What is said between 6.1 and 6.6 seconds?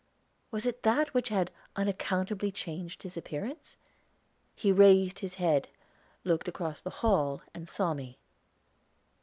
looked